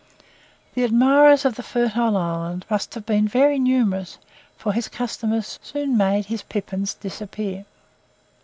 The 0.73 0.83
admirers 0.83 1.45
of 1.45 1.53
the 1.53 1.61
fertile 1.61 2.17
island 2.17 2.65
must 2.71 2.95
have 2.95 3.05
been 3.05 3.27
very 3.27 3.59
numerous, 3.59 4.17
for 4.57 4.73
his 4.73 4.87
customers 4.87 5.59
soon 5.61 5.95
made 5.95 6.25
his 6.25 6.41
pippins 6.41 6.95
disappear. 6.95 7.65